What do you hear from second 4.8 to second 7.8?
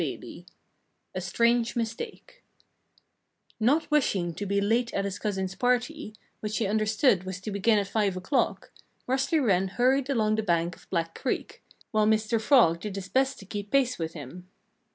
at his cousin's party, which he understood was to begin